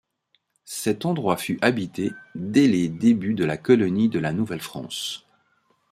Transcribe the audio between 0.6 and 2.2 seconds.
Cet endroit fut habité